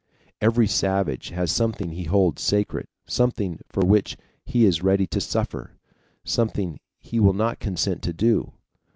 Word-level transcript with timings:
Every 0.41 0.65
savage 0.65 1.29
has 1.29 1.51
something 1.51 1.91
he 1.91 2.05
holds 2.05 2.41
sacred, 2.41 2.87
something 3.05 3.59
for 3.69 3.81
which 3.85 4.17
he 4.43 4.65
is 4.65 4.81
ready 4.81 5.05
to 5.05 5.21
suffer, 5.21 5.77
something 6.23 6.79
he 6.97 7.19
will 7.19 7.33
not 7.35 7.59
consent 7.59 8.01
to 8.01 8.13
do. 8.13 8.51